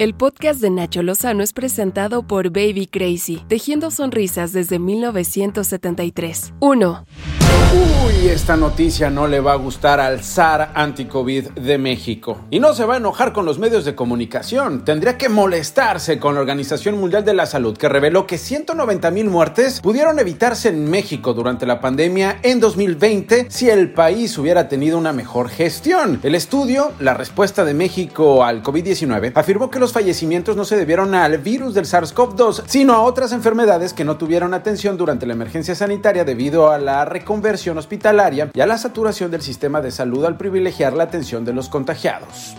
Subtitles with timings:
[0.00, 6.54] El podcast de Nacho Lozano es presentado por Baby Crazy, tejiendo sonrisas desde 1973.
[6.60, 7.04] 1.
[7.70, 12.46] Uy, esta noticia no le va a gustar al zar anti-COVID de México.
[12.50, 14.86] Y no se va a enojar con los medios de comunicación.
[14.86, 19.28] Tendría que molestarse con la Organización Mundial de la Salud, que reveló que 190 mil
[19.28, 24.96] muertes pudieron evitarse en México durante la pandemia en 2020 si el país hubiera tenido
[24.96, 26.20] una mejor gestión.
[26.22, 31.14] El estudio, la respuesta de México al COVID-19, afirmó que los fallecimientos no se debieron
[31.14, 35.74] al virus del SARS-CoV-2, sino a otras enfermedades que no tuvieron atención durante la emergencia
[35.74, 40.36] sanitaria debido a la reconversión hospitalaria y a la saturación del sistema de salud al
[40.36, 42.56] privilegiar la atención de los contagiados.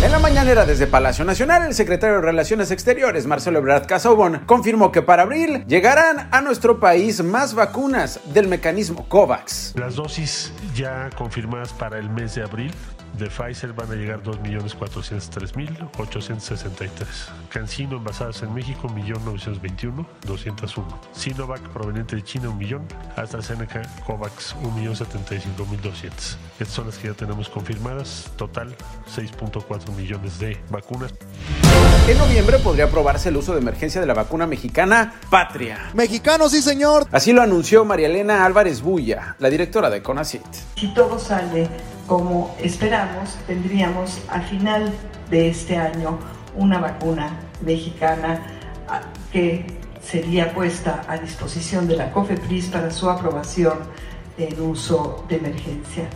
[0.00, 4.92] En la mañanera desde Palacio Nacional, el secretario de Relaciones Exteriores, Marcelo Ebrard Casaubon, confirmó
[4.92, 9.74] que para abril llegarán a nuestro país más vacunas del mecanismo COVAX.
[9.76, 12.72] Las dosis ya confirmadas para el mes de abril
[13.18, 17.06] de Pfizer van a llegar 2.403.863.
[17.48, 20.84] Cancino envasadas en México 1.921.201.
[21.12, 22.86] Sinovac proveniente de China 1 millón.
[23.16, 26.36] AstraZeneca COVAX 1.075.200.
[26.58, 28.30] Estas son las que ya tenemos confirmadas.
[28.36, 28.76] Total
[29.14, 31.14] 6.4 millones de vacunas.
[32.08, 35.90] En noviembre podría aprobarse el uso de emergencia de la vacuna mexicana Patria.
[35.92, 37.06] Mexicano, sí señor.
[37.12, 40.46] Así lo anunció María Elena Álvarez Bulla, la directora de CONACYT.
[40.76, 41.68] Si todo sale
[42.08, 44.92] como esperamos, tendríamos al final
[45.30, 46.18] de este año
[46.56, 48.40] una vacuna mexicana
[48.88, 49.66] ah, que
[50.02, 53.78] sería puesta a disposición de la COFEPRIS para su aprobación
[54.38, 56.08] en uso de emergencia.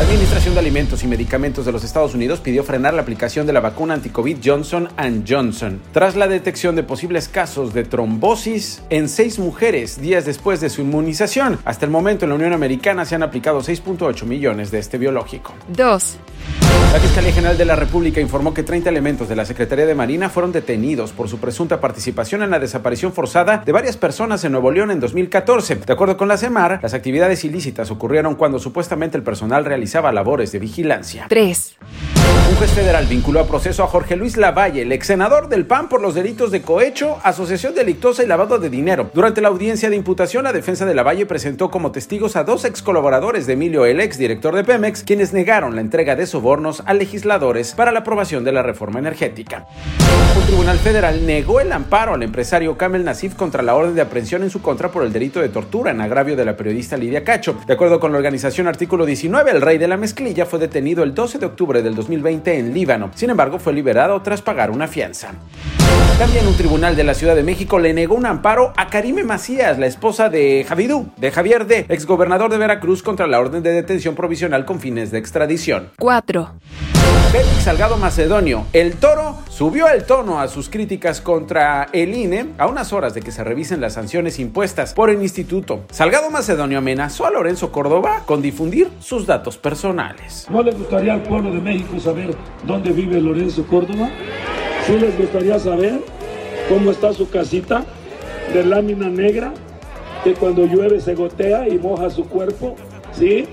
[0.00, 3.52] La Administración de Alimentos y Medicamentos de los Estados Unidos pidió frenar la aplicación de
[3.52, 4.88] la vacuna anti-COVID Johnson
[5.28, 10.70] Johnson tras la detección de posibles casos de trombosis en seis mujeres días después de
[10.70, 11.58] su inmunización.
[11.66, 15.52] Hasta el momento en la Unión Americana se han aplicado 6.8 millones de este biológico.
[15.68, 16.18] 2.
[16.92, 20.28] La Fiscalía General de la República informó que 30 elementos de la Secretaría de Marina
[20.28, 24.72] fueron detenidos por su presunta participación en la desaparición forzada de varias personas en Nuevo
[24.72, 25.76] León en 2014.
[25.76, 30.52] De acuerdo con la CEMAR, las actividades ilícitas ocurrieron cuando supuestamente el personal realizaba labores
[30.52, 31.26] de vigilancia.
[31.28, 31.76] 3.
[32.50, 35.88] Un juez federal vinculó a proceso a Jorge Luis Lavalle, el ex senador del PAN
[35.88, 39.08] por los delitos de cohecho, asociación delictuosa y lavado de dinero.
[39.14, 42.82] Durante la audiencia de imputación, la defensa de Lavalle presentó como testigos a dos ex
[42.82, 46.92] colaboradores de Emilio, el ex director de Pemex, quienes negaron la entrega de sobornos a
[46.92, 49.68] legisladores para la aprobación de la reforma energética.
[50.36, 54.42] Un tribunal federal negó el amparo al empresario Kamel Nasif contra la orden de aprehensión
[54.42, 57.56] en su contra por el delito de tortura en agravio de la periodista Lidia Cacho.
[57.68, 61.14] De acuerdo con la organización Artículo 19, el rey de la mezclilla fue detenido el
[61.14, 63.10] 12 de octubre del 2020 en Líbano.
[63.14, 65.32] Sin embargo, fue liberado tras pagar una fianza.
[66.20, 69.78] También un tribunal de la Ciudad de México le negó un amparo a Karime Macías,
[69.78, 74.14] la esposa de Javidú, de Javier D., exgobernador de Veracruz, contra la orden de detención
[74.14, 75.88] provisional con fines de extradición.
[75.98, 76.50] 4.
[77.32, 82.66] Félix Salgado Macedonio, el toro, subió el tono a sus críticas contra el INE a
[82.66, 85.84] unas horas de que se revisen las sanciones impuestas por el instituto.
[85.90, 90.48] Salgado Macedonio amenazó a Lorenzo Córdoba con difundir sus datos personales.
[90.50, 92.34] ¿No le gustaría al pueblo de México saber
[92.66, 94.10] dónde vive Lorenzo Córdoba?
[94.90, 96.00] ¿Sí les gustaría saber
[96.68, 97.84] cómo está su casita
[98.52, 99.54] de lámina negra
[100.24, 102.74] que cuando llueve se gotea y moja su cuerpo?
[103.12, 103.46] ¿Sí?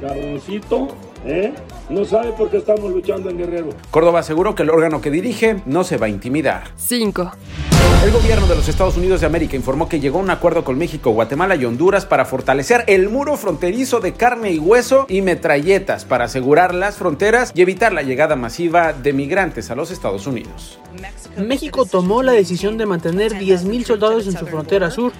[0.00, 0.88] Cabroncito,
[1.26, 1.52] ¿eh?
[1.90, 3.68] No sabe por qué estamos luchando en Guerrero.
[3.90, 6.68] Córdoba aseguró que el órgano que dirige no se va a intimidar.
[6.76, 7.32] 5.
[8.04, 10.78] El gobierno de los Estados Unidos de América informó que llegó a un acuerdo con
[10.78, 16.04] México, Guatemala y Honduras para fortalecer el muro fronterizo de carne y hueso y metralletas
[16.04, 20.78] para asegurar las fronteras y evitar la llegada masiva de migrantes a los Estados Unidos.
[21.36, 25.12] México tomó la decisión de mantener 10.000 soldados en su frontera sur,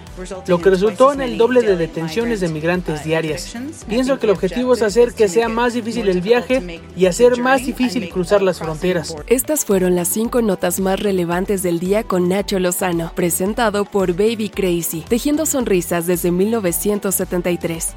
[0.47, 3.55] lo que resultó en el doble de detenciones de migrantes diarias.
[3.89, 7.67] Pienso que el objetivo es hacer que sea más difícil el viaje y hacer más
[7.67, 9.15] difícil cruzar las fronteras.
[9.27, 14.51] Estas fueron las cinco notas más relevantes del día con Nacho Lozano, presentado por Baby
[14.51, 17.95] Crazy, tejiendo sonrisas desde 1973.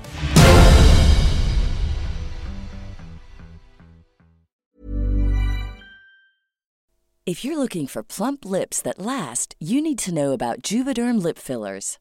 [7.23, 11.37] If you're looking for plump lips that last, you need to know about Juvederm lip
[11.37, 12.00] fillers.